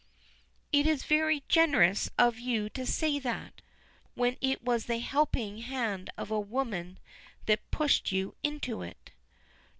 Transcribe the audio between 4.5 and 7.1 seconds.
was the helping hand of a woman